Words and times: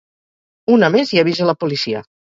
Una 0.77 0.89
més 0.97 1.11
i 1.17 1.21
avise 1.25 1.51
la 1.51 1.59
policia. 1.65 2.03